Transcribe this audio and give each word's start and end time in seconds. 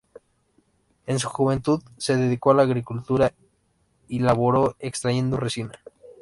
En 1.05 1.19
su 1.19 1.29
juventud 1.29 1.83
se 1.97 2.17
dedicó 2.17 2.49
a 2.49 2.53
la 2.55 2.63
agricultura 2.63 3.35
y 4.07 4.17
laboró 4.17 4.75
extrayendo 4.79 5.37
resina. 5.37 5.73